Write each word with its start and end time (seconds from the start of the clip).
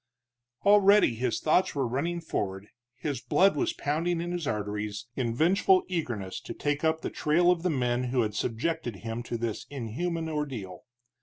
Already 0.65 1.13
his 1.13 1.39
thoughts 1.39 1.75
were 1.75 1.87
running 1.87 2.21
forward, 2.21 2.65
his 2.95 3.21
blood 3.21 3.55
was 3.55 3.71
pounding 3.73 4.19
in 4.19 4.31
his 4.31 4.47
arteries, 4.47 5.05
in 5.15 5.35
vengeful 5.35 5.83
eagerness 5.87 6.41
to 6.41 6.55
take 6.55 6.83
up 6.83 7.01
the 7.01 7.11
trail 7.11 7.51
of 7.51 7.61
the 7.61 7.69
men 7.69 8.05
who 8.05 8.23
had 8.23 8.33
subjected 8.33 8.95
him 9.05 9.21
to 9.21 9.37
this 9.37 9.67
inhuman 9.69 10.27
ordeal. 10.27 10.85